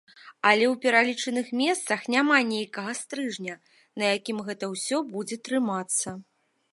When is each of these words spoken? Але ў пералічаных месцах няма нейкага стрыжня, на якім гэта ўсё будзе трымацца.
Але 0.51 0.65
ў 0.67 0.75
пералічаных 0.83 1.49
месцах 1.59 2.07
няма 2.15 2.39
нейкага 2.53 2.95
стрыжня, 3.01 3.55
на 4.03 4.09
якім 4.17 4.37
гэта 4.51 4.65
ўсё 4.73 4.97
будзе 5.13 5.37
трымацца. 5.49 6.07